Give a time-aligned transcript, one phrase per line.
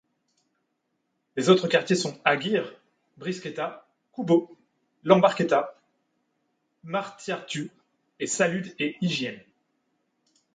[1.35, 2.73] Les autres quartiers sont Agirre,
[3.17, 4.57] Brisketa, Kubo,
[5.03, 5.75] Lanbarketa,
[6.83, 7.69] Martiartu
[8.19, 9.43] et Salud e Higiene.